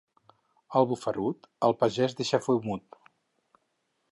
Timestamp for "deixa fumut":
2.23-2.99